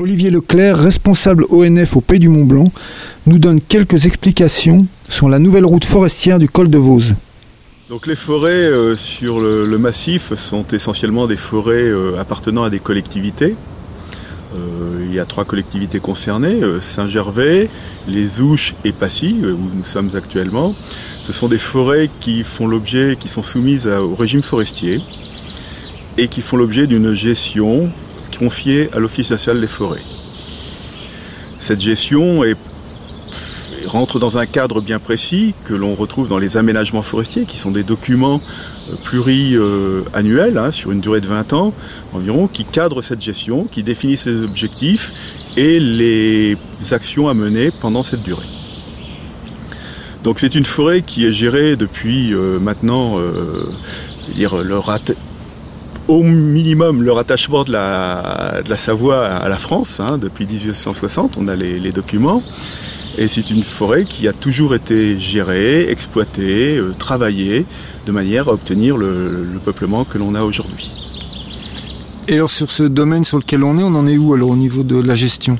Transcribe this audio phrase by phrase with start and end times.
[0.00, 2.70] Olivier Leclerc, responsable ONF au Pays du Mont-Blanc,
[3.26, 7.16] nous donne quelques explications sur la nouvelle route forestière du col de Vose.
[7.88, 12.78] Donc les forêts euh, sur le, massif sont essentiellement des forêts euh, appartenant à des
[12.78, 13.56] collectivités.
[14.54, 17.68] Euh, il y a trois collectivités concernées, Saint-Gervais,
[18.06, 20.76] les Ouches et Passy, où nous sommes actuellement.
[21.24, 25.00] Ce sont des forêts qui font l'objet, qui sont soumises au régime forestier
[26.18, 27.90] et qui font l'objet d'une gestion
[28.36, 30.02] confiée à l'Office national des forêts.
[31.58, 32.44] Cette gestion
[33.88, 37.70] rentre dans un cadre bien précis que l'on retrouve dans les aménagements forestiers, qui sont
[37.70, 38.40] des documents
[38.90, 41.74] euh, pluriannuels hein, sur une durée de 20 ans
[42.12, 45.12] environ, qui cadrent cette gestion, qui définissent ses objectifs
[45.56, 46.56] et les
[46.92, 48.46] actions à mener pendant cette durée.
[50.22, 53.64] Donc c'est une forêt qui est gérée depuis euh, maintenant euh,
[54.34, 54.78] dire, le,
[56.08, 60.00] au minimum le rattachement de la, Savoie à la France.
[60.00, 62.42] Hein, depuis 1860, on a les, documents.
[63.18, 67.66] Et c'est une forêt qui a toujours été gérée, exploitée, euh, travaillée,
[68.06, 70.92] de manière à obtenir le, peuplement que l'on a aujourd'hui.
[72.28, 74.56] Et alors sur ce domaine sur lequel on est, on en est où alors au
[74.56, 75.58] niveau de la gestion?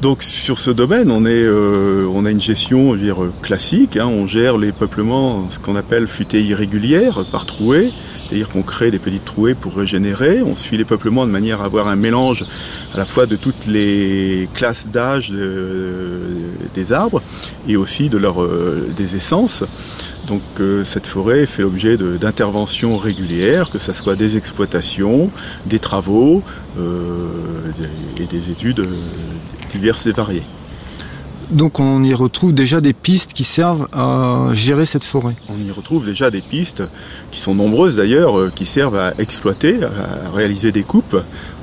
[0.00, 3.96] Donc sur ce domaine, on, est, euh, on a une gestion dire, classique.
[3.96, 4.06] Hein.
[4.06, 7.92] on gère les peuplements, ce qu'on appelle futées irrégulières, par trouées
[8.30, 11.64] c'est-à-dire qu'on crée des petites trouées pour régénérer, on suit les peuplements de manière à
[11.64, 12.44] avoir un mélange
[12.94, 15.34] à la fois de toutes les classes d'âge
[16.72, 17.22] des arbres
[17.66, 19.64] et aussi euh, des essences.
[20.28, 25.28] Donc euh, cette forêt fait l'objet d'interventions régulières, que ce soit des exploitations,
[25.66, 26.44] des travaux
[26.78, 27.30] euh,
[28.20, 28.86] et des études
[29.72, 30.44] diverses et variées.
[31.50, 35.34] Donc on y retrouve déjà des pistes qui servent à gérer cette forêt.
[35.48, 36.84] On y retrouve déjà des pistes
[37.32, 41.16] qui sont nombreuses d'ailleurs, euh, qui servent à exploiter, à réaliser des coupes,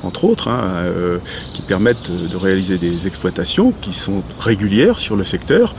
[0.04, 1.20] entre autres, hein, euh,
[1.54, 5.74] qui permettent de réaliser des exploitations qui sont régulières sur le secteur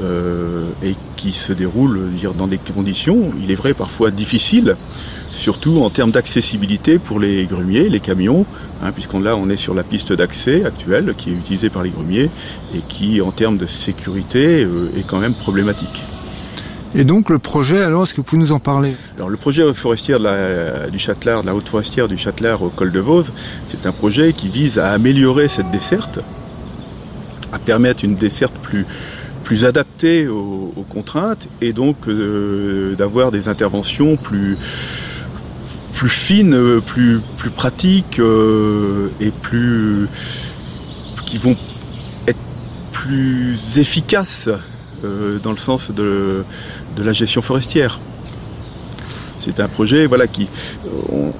[0.00, 2.00] euh, et qui se déroulent
[2.38, 4.76] dans des conditions, il est vrai, parfois difficiles
[5.32, 8.46] surtout en termes d'accessibilité pour les grumiers, les camions,
[8.82, 11.90] hein, puisqu'on là on est sur la piste d'accès actuelle qui est utilisée par les
[11.90, 12.30] grumiers
[12.74, 16.04] et qui en termes de sécurité euh, est quand même problématique.
[16.94, 18.94] Et donc le projet, alors est-ce que vous pouvez nous en parler?
[19.16, 20.16] Alors le projet forestier
[20.90, 23.32] du Châtelard, de la haute forestière du Châtelard au col de Vose,
[23.66, 26.20] c'est un projet qui vise à améliorer cette desserte,
[27.52, 28.86] à permettre une desserte plus,
[29.44, 34.56] plus adaptée aux, contraintes et donc euh, d'avoir des interventions plus,
[35.92, 37.20] plus fines, euh, plus,
[37.54, 40.08] pratiques euh, et plus
[41.26, 41.56] qui vont
[42.26, 42.38] être
[42.92, 44.48] plus efficaces
[45.04, 46.44] euh, dans le sens de,
[46.96, 48.00] la gestion forestière.
[49.36, 50.48] C'est un projet voilà, qui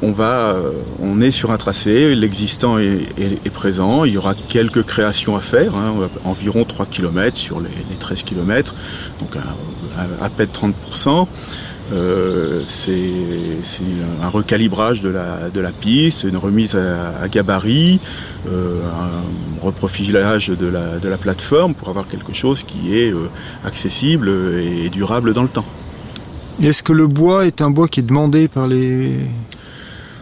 [0.02, 0.56] on, va
[1.00, 5.74] on est sur un tracé, l'existant est, présent, il y aura quelques créations à faire,
[5.74, 8.72] hein, environ 3 km sur les, 13 km,
[9.18, 11.26] donc à, à peine 30%.
[11.92, 13.00] Euh, c'est
[14.22, 18.00] un recalibrage de la, piste, une remise à, gabarit,
[18.48, 23.28] euh, un reprofilage de la, plateforme pour avoir quelque chose qui est euh,
[23.64, 25.64] accessible et durable dans le temps.
[26.62, 29.12] Est-ce que le bois est un bois qui est demandé par les,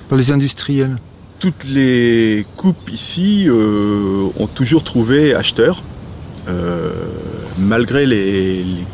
[0.09, 0.97] par les industriels?
[1.41, 5.83] Toutes les coupes ici ont toujours trouvé acheteurs,
[7.59, 8.85] malgré les les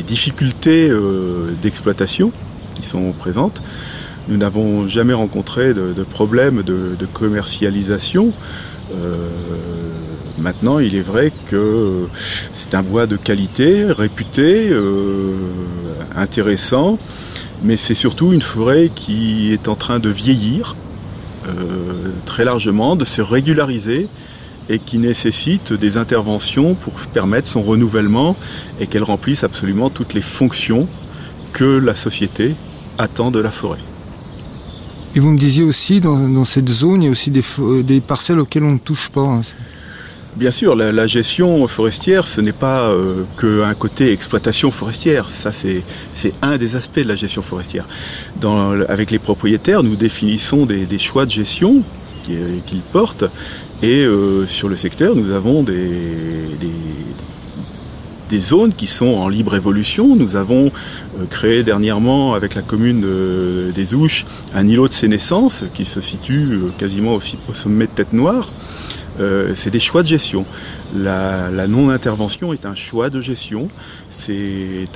[0.00, 2.32] difficultés euh, d'exploitation
[2.74, 3.62] qui sont présentes.
[4.28, 8.32] Nous n'avons jamais rencontré de, problème de, commercialisation.
[8.94, 9.16] Euh,
[10.38, 12.06] maintenant, il est vrai que
[12.52, 15.32] c'est un bois de qualité, réputé, euh,
[16.16, 16.98] intéressant,
[17.62, 20.76] mais c'est surtout une forêt qui est en train de vieillir
[22.24, 24.06] très largement, de se régulariser
[24.68, 28.36] et qui nécessite des interventions pour permettre son renouvellement
[28.80, 30.88] et qu'elle remplisse absolument toutes les fonctions
[31.52, 32.54] que la société
[32.98, 33.80] attend de la forêt.
[35.14, 37.44] Et vous me disiez aussi, dans, cette zone, il y a aussi des,
[37.82, 39.20] des, parcelles auxquelles on ne touche pas.
[39.20, 39.42] Hein.
[40.36, 45.28] Bien sûr, la, gestion forestière, ce n'est pas euh, qu'un côté exploitation forestière.
[45.28, 45.82] Ça, c'est
[46.40, 47.84] un des aspects de la gestion forestière.
[48.88, 51.82] avec les propriétaires, nous définissons des, choix de gestion
[52.22, 53.24] qu'ils portent
[53.82, 55.82] et euh, sur le secteur, nous avons des,
[58.30, 60.16] des, zones qui sont en libre évolution.
[60.16, 63.04] Nous avons euh, créé dernièrement avec la commune
[63.74, 64.24] des Ouches
[64.54, 68.50] un îlot de sénescence qui se situe euh, quasiment au sommet de Tête Noire.
[69.54, 70.46] c'est des choix de gestion.
[70.96, 73.68] La, non-intervention est un choix de gestion,
[74.08, 74.86] c'est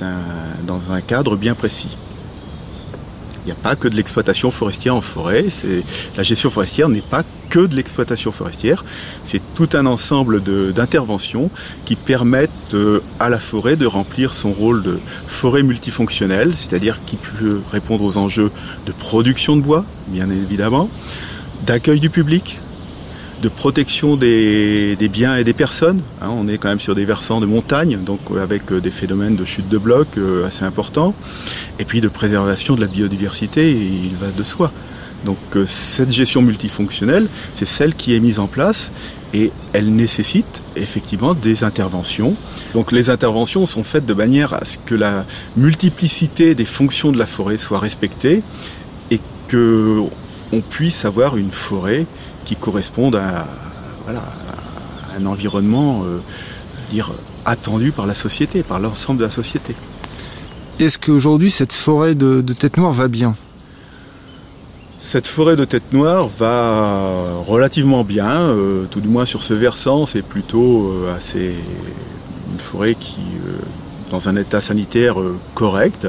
[0.65, 1.95] dans un cadre bien précis.
[3.47, 5.45] Il n'y a pas que de l'exploitation forestière en forêt.
[6.17, 8.83] La gestion forestière n'est pas que de l'exploitation forestière.
[9.23, 11.49] C'est tout un ensemble d'interventions
[11.85, 17.15] qui permettent euh, à la forêt de remplir son rôle de forêt multifonctionnelle, c'est-à-dire qui
[17.15, 18.51] peut répondre aux enjeux
[18.85, 20.89] de production de bois, bien évidemment,
[21.65, 22.59] d'accueil du public,
[23.41, 26.01] de protection des, biens et des personnes.
[26.21, 28.89] Hein, on est quand même sur des versants de montagne, donc euh, avec euh, des
[28.89, 31.13] phénomènes de chute de blocs euh, assez importants,
[31.79, 34.71] et puis de préservation de la biodiversité, il va de soi.
[35.25, 38.91] Donc cette gestion multifonctionnelle, c'est celle qui est mise en place
[39.33, 42.35] et elle nécessite effectivement des interventions.
[42.75, 45.25] Donc les interventions sont faites de manière à ce que la
[45.57, 48.43] multiplicité des fonctions de la forêt soit respectée
[49.09, 50.03] et que
[50.51, 52.05] on puisse avoir une forêt
[52.45, 53.45] qui corresponde à,
[55.17, 56.19] un environnement euh,
[56.91, 57.11] dire,
[57.45, 59.75] attendu par la société, par l'ensemble de la société.
[60.79, 63.35] Est-ce qu'aujourd'hui cette forêt de, tête noire va bien?
[64.99, 70.05] Cette forêt de tête noire va relativement bien, euh, tout du moins sur ce versant,
[70.05, 71.53] c'est plutôt euh, assez
[72.53, 73.19] une forêt qui,
[74.11, 75.15] dans un état sanitaire
[75.53, 76.07] correct.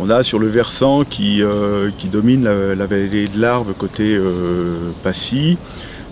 [0.00, 5.58] On a sur le versant qui, euh, domine la, vallée de l'Arve côté euh, Passy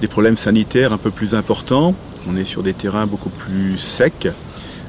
[0.01, 1.95] des problèmes sanitaires un peu plus importants.
[2.29, 4.29] On est sur des terrains beaucoup plus secs,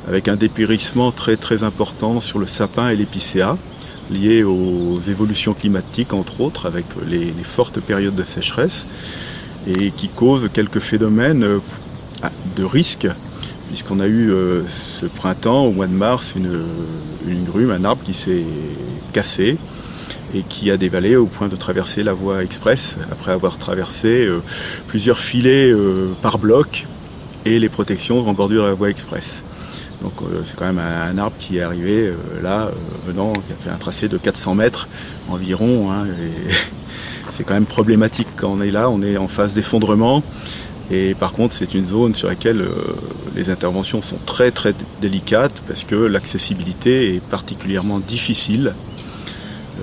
[0.07, 3.57] avec un dépérissement très important sur le sapin et l'épicéa,
[4.09, 8.87] lié aux évolutions climatiques entre autres, avec les, fortes périodes de sécheresse,
[9.67, 11.59] et qui causent quelques phénomènes euh,
[12.55, 13.07] de risque
[13.67, 18.13] puisqu'on a eu euh, ce printemps, au mois de mars, une, grume, un arbre qui
[18.13, 18.43] s'est
[19.13, 19.57] cassé
[20.33, 24.41] et qui a dévalé au point de traverser la voie express, après avoir traversé euh,
[24.87, 26.85] plusieurs filets euh, par bloc
[27.45, 29.43] et les protections en bordure de la voie express.
[30.01, 30.13] Donc
[30.43, 32.11] c'est quand même un, arbre qui est arrivé
[32.43, 32.69] là,
[33.07, 34.87] venant, qui a fait un tracé de 400 mètres
[35.27, 35.91] environ.
[35.91, 36.05] Hein,
[37.29, 40.21] c'est quand même problématique quand on est là, on est en phase d'effondrement.
[40.89, 42.71] Et par contre, c'est une zone sur laquelle euh,
[43.35, 48.73] les interventions sont très très délicates parce que l'accessibilité est particulièrement difficile.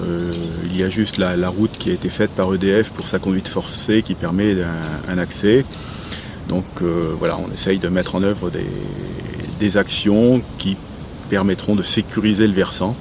[0.03, 0.33] Euh,
[0.65, 3.49] il y a juste la, route qui a été faite par EDF pour sa conduite
[3.49, 4.57] forcée qui permet
[5.09, 5.65] un, accès.
[6.49, 8.67] Donc euh, voilà, on essaye de mettre en œuvre des,
[9.61, 10.77] des, actions qui
[11.29, 12.97] permettront de sécuriser le versant,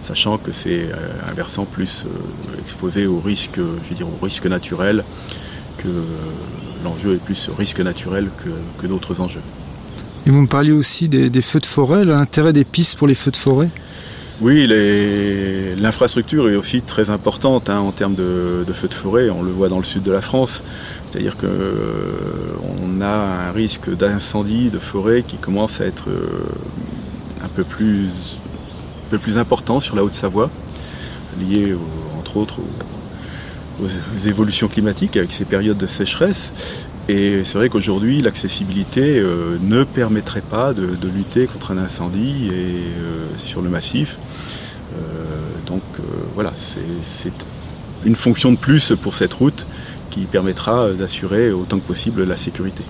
[0.00, 0.88] sachant que c'est
[1.28, 2.06] un versant plus
[2.60, 5.04] exposé au risque, je veux dire, au risque naturel
[5.78, 5.88] que
[6.82, 8.28] l'enjeu est plus risque naturel
[8.78, 9.42] que, d'autres enjeux.
[10.26, 13.30] Et vous me parliez aussi des, feux de forêt, l'intérêt des pistes pour les feux
[13.30, 13.68] de forêt?
[14.40, 14.66] Oui,
[15.78, 19.30] l'infrastructure est aussi très importante hein, en termes de, feux de forêt.
[19.30, 20.62] On le voit dans le sud de la France.
[21.10, 26.24] C'est-à-dire qu'on euh, a un risque d'incendie de forêt qui commence à être euh,
[27.44, 28.38] un, peu plus,
[29.06, 30.50] un peu plus important sur la Haute-Savoie,
[31.40, 31.76] lié
[32.18, 32.91] entre autres au,
[33.80, 36.52] aux évolutions climatiques avec ces périodes de sécheresse.
[37.08, 42.52] Et c'est vrai qu'aujourd'hui, l'accessibilité euh, ne permettrait pas de, lutter contre un incendie et,
[42.52, 44.18] euh, sur le massif.
[44.94, 45.24] Euh,
[45.66, 45.82] donc
[46.34, 47.32] voilà, c'est
[48.04, 49.66] une fonction de plus pour cette route
[50.10, 52.84] qui permettra d'assurer autant que possible la sécurité.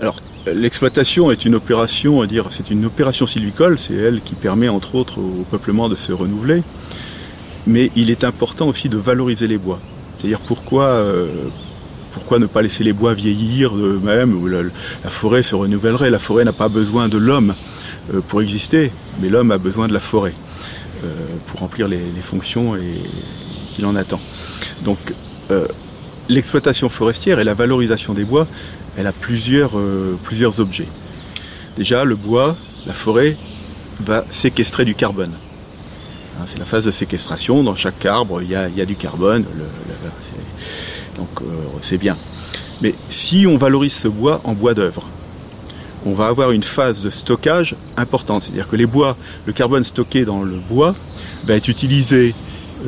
[0.00, 4.68] Alors, l'exploitation est une opération, à dire, c'est une opération sylvicole, c'est elle qui permet
[4.68, 6.62] entre autres au peuplement de se renouveler.
[7.66, 9.80] Mais il est important aussi de valoriser les bois.
[10.18, 11.26] C'est-à-dire pourquoi, euh,
[12.12, 14.62] pourquoi ne pas laisser les bois vieillir d'eux-mêmes ou la,
[15.08, 16.10] forêt se renouvellerait?
[16.10, 17.54] La forêt n'a pas besoin de l'homme
[18.12, 20.34] euh, pour exister, mais l'homme a besoin de la forêt
[21.04, 21.08] euh,
[21.46, 22.76] pour remplir les, fonctions
[23.74, 24.20] qu'il en attend.
[24.84, 24.98] Donc
[26.28, 28.46] l'exploitation forestière et la valorisation des bois,
[28.98, 29.78] elle a plusieurs,
[30.24, 30.88] plusieurs objets.
[31.78, 32.56] Déjà, le bois,
[32.86, 33.36] la forêt,
[34.00, 35.32] va séquestrer du carbone.
[36.38, 37.62] Hein, c'est la phase de séquestration.
[37.62, 39.44] Dans chaque arbre, il y a, du carbone.
[41.16, 41.44] donc euh,
[41.80, 42.16] c'est bien.
[42.80, 45.02] Mais si on valorise ce bois en bois d'œuvre,
[46.06, 48.42] on va avoir une phase de stockage importante.
[48.42, 49.16] C'est-à-dire que les bois,
[49.46, 50.94] le carbone stocké dans le bois
[51.44, 52.34] va être utilisé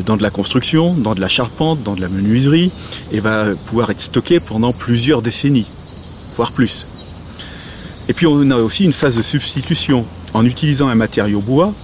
[0.06, 2.70] dans de la construction, dans de la charpente, dans de la menuiserie,
[3.10, 5.66] et va pouvoir être stocké pendant plusieurs décennies,
[6.36, 6.86] voire plus.
[8.08, 10.06] Et puis on a aussi une phase de substitution.
[10.32, 11.74] En utilisant un matériau bois,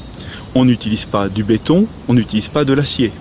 [0.57, 3.13] on n'utilise pas du béton, on n'utilise pas de l'acier,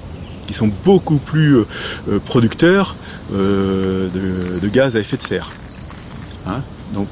[0.48, 1.68] qui sont beaucoup plus euh,
[2.10, 2.96] euh, producteurs
[3.34, 4.08] euh,
[4.62, 5.52] de, gaz à effet de serre.
[6.48, 6.62] Hein?
[6.94, 7.10] Donc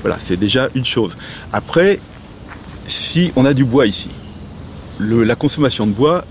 [0.00, 1.16] voilà, c'est déjà une chose.
[1.52, 2.00] Après,
[2.86, 4.08] si on a du bois ici,
[4.98, 6.24] la consommation de bois,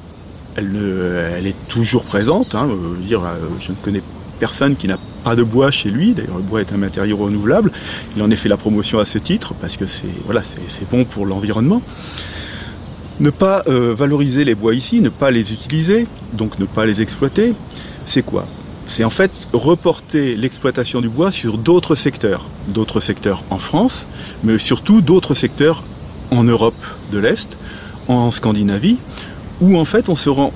[0.56, 2.56] elle, est toujours présente.
[2.56, 2.68] Hein.
[3.60, 4.02] je ne connais
[4.40, 6.14] personne qui n'a pas de bois chez lui.
[6.14, 7.72] D'ailleurs, le bois est un matériau renouvelable.
[8.16, 11.82] Il en est fait la promotion à ce titre parce que c'est bon pour l'environnement.
[13.20, 17.02] Ne pas euh, valoriser les bois ici, ne pas les utiliser, donc ne pas les
[17.02, 17.54] exploiter,
[18.06, 18.46] c'est quoi?
[18.88, 22.50] C'est en fait reporter l'exploitation du bois sur d'autres secteurs.
[22.68, 24.08] D'autres secteurs en France,
[24.44, 25.84] mais surtout d'autres secteurs
[26.32, 26.76] en Europe
[27.14, 27.58] de l'Est,
[28.10, 28.98] en Scandinavie,
[29.62, 30.52] où en fait on se rend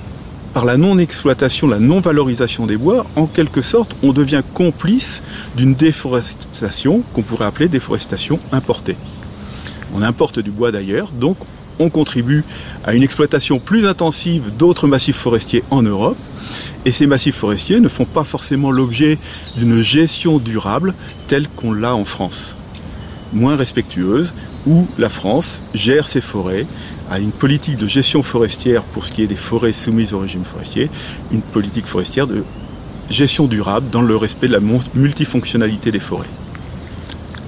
[0.53, 5.21] par la non-exploitation, la non-valorisation des bois, en quelque sorte, on devient complice
[5.55, 8.97] d'une déforestation qu'on pourrait appeler déforestation importée.
[9.93, 11.37] On importe du bois d'ailleurs, donc
[11.79, 12.43] on contribue
[12.85, 16.17] à une exploitation plus intensive d'autres massifs forestiers en Europe.
[16.85, 19.17] Et ces massifs forestiers ne font pas forcément l'objet
[19.57, 20.93] d'une gestion durable
[21.27, 22.55] telle qu'on l'a en France,
[23.33, 24.33] moins respectueuse,
[24.65, 26.65] où la France gère ses forêts
[27.09, 30.43] à une politique de gestion forestière pour ce qui est des forêts soumises au régime
[30.43, 30.89] forestier,
[31.31, 32.43] une politique forestière de
[33.09, 34.59] gestion durable dans le respect de la
[34.93, 36.27] multifonctionnalité des forêts.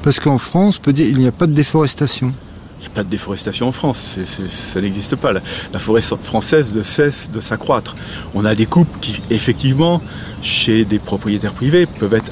[0.01, 2.33] Parce qu'en France, on peut dire qu'il n'y a pas de déforestation.
[2.81, 5.33] Il n'y a pas de déforestation en France, ça n'existe pas.
[5.33, 7.95] La, forêt française ne cesse de s'accroître.
[8.33, 10.01] On a des coupes qui, effectivement,
[10.41, 12.31] chez des propriétaires privés, peuvent être,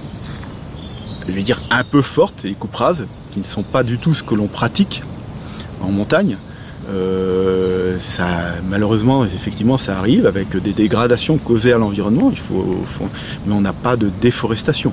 [1.27, 4.15] je vais dire, un peu fortes, des coupes rases, qui ne sont pas du tout
[4.15, 5.03] ce que l'on pratique
[5.81, 6.35] en montagne.
[6.91, 8.25] Euh, ça,
[8.69, 12.31] malheureusement, effectivement, ça arrive avec des dégradations causées à l'environnement.
[13.45, 14.91] Mais on n'a pas de déforestation.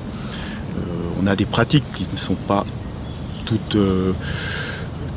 [0.77, 0.81] Euh,
[1.23, 2.65] on a des pratiques qui ne sont pas
[3.47, 4.13] toutes, euh,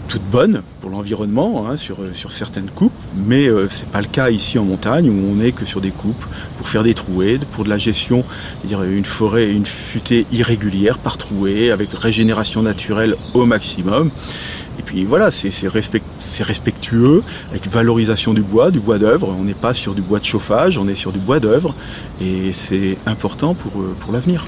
[0.10, 4.30] toutes bonnes pour l'environnement hein, sur, sur, certaines coupes, mais ce n'est pas le cas
[4.30, 6.26] ici en montagne où on n'est que sur des coupes
[6.58, 8.26] pour faire des trouées, pour de la gestion,
[8.66, 14.10] dire une forêt, une futée irrégulière par trouée avec régénération naturelle au maximum.
[14.80, 19.36] Et puis voilà, c'est respectueux, avec valorisation du bois, du bois d'œuvre.
[19.38, 21.76] On n'est pas sur du bois de chauffage, on est sur du bois d'œuvre.
[22.22, 24.46] Et c'est important pour, euh, pour l'avenir.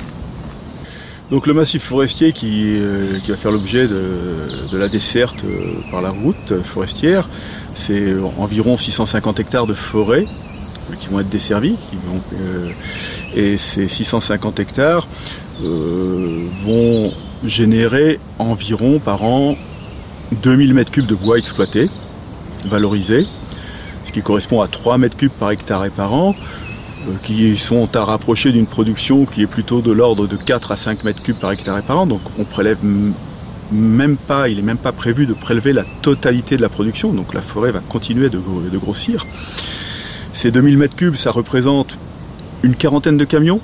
[1.32, 6.10] Donc le massif forestier qui, euh, va faire l'objet de, la desserte euh, par la
[6.10, 7.30] route forestière,
[7.74, 10.26] c'est environ 650 hectares de forêt
[11.00, 11.76] qui vont être desservis.
[13.34, 15.08] et ces 650 hectares
[15.62, 17.14] vont
[17.46, 19.56] générer environ par an
[20.44, 21.90] 2000 m3 de bois exploité,
[22.66, 23.26] valorisé,
[24.06, 26.71] ce qui correspond à 3 m3 par hectare et par an, euh,
[27.24, 31.04] qui sont à rapprocher d'une production qui est plutôt de l'ordre de 4 à 5
[31.04, 32.06] m3 par hectare et par an.
[32.06, 32.80] Donc on prélève
[33.72, 37.34] même pas, il n'est même pas prévu de prélever la totalité de la production, donc
[37.34, 38.40] la forêt va continuer de,
[38.78, 39.26] grossir.
[40.34, 41.98] Ces 2000 m3, ça représente
[42.64, 43.60] une quarantaine de camions.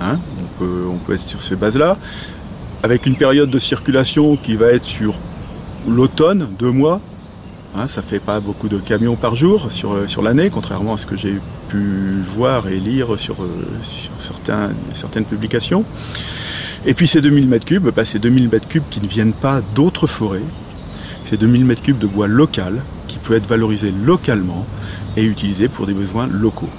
[0.00, 0.18] Hein,
[0.60, 1.96] on peut être sur ces bases-là
[2.82, 5.14] avec une période de circulation qui va être sur
[5.88, 7.00] l'automne, deux mois.
[7.76, 10.96] Hein, ça fait pas beaucoup de camions par jour sur, euh, sur l'année, contrairement à
[10.96, 11.34] ce que j'ai
[11.68, 15.84] pu voir et lire sur, euh, certaines publications.
[16.86, 20.44] Et puis ces 2000 m3, bah, ces 2000 m3 qui ne viennent pas d'autres forêts,
[21.24, 24.64] ces 2000 m3 de bois local qui peut être valorisé localement
[25.16, 26.70] et utilisé pour des besoins locaux.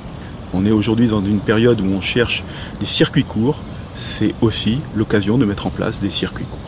[0.53, 2.45] On est aujourd'hui dans une période où on cherche
[2.79, 3.59] des circuits courts,
[3.93, 6.64] c'est aussi l'occasion de mettre en place des circuits courts.